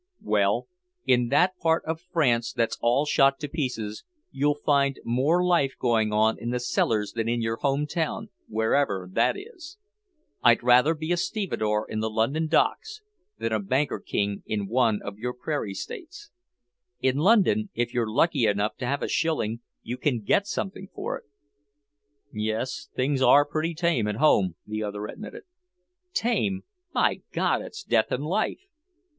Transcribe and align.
"Well; 0.23 0.65
in 1.05 1.27
that 1.27 1.57
part 1.59 1.85
of 1.85 2.01
France 2.01 2.53
that's 2.53 2.75
all 2.81 3.05
shot 3.05 3.37
to 3.39 3.47
pieces, 3.47 4.03
you'll 4.31 4.55
find 4.65 4.99
more 5.05 5.45
life 5.45 5.75
going 5.77 6.11
on 6.11 6.39
in 6.39 6.49
the 6.49 6.59
cellars 6.59 7.11
than 7.11 7.29
in 7.29 7.39
your 7.43 7.57
home 7.57 7.85
town, 7.85 8.31
wherever 8.47 9.07
that 9.11 9.35
is. 9.37 9.77
I'd 10.41 10.63
rather 10.63 10.95
be 10.95 11.11
a 11.11 11.17
stevedore 11.17 11.85
in 11.87 11.99
the 11.99 12.09
London 12.09 12.47
docks 12.47 13.01
than 13.37 13.51
a 13.53 13.59
banker 13.59 13.99
king 13.99 14.41
in 14.47 14.65
one 14.67 15.01
of 15.05 15.19
your 15.19 15.33
prairie 15.35 15.75
States. 15.75 16.31
In 16.99 17.17
London, 17.17 17.69
if 17.75 17.93
you're 17.93 18.09
lucky 18.09 18.47
enough 18.47 18.75
to 18.77 18.87
have 18.87 19.03
a 19.03 19.07
shilling, 19.07 19.59
you 19.83 19.97
can 19.97 20.21
get 20.21 20.47
something 20.47 20.87
for 20.95 21.19
it." 21.19 21.25
"Yes, 22.33 22.89
things 22.95 23.21
are 23.21 23.45
pretty 23.45 23.75
tame 23.75 24.07
at 24.07 24.15
home," 24.15 24.55
the 24.65 24.81
other 24.81 25.05
admitted. 25.05 25.43
"Tame? 26.11 26.63
My 26.91 27.21
God, 27.31 27.61
it's 27.61 27.83
death 27.83 28.11
in 28.11 28.21
life! 28.21 28.61